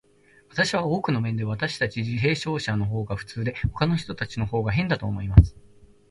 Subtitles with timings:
[0.49, 5.55] 私は、多くの面で、私たち自閉症者のほうが普通で、ほかの人たちのほうが変だと思います。